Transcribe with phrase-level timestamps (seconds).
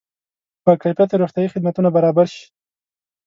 [0.65, 2.45] با کیفیته روغتیایي خدمتونه برابر شي.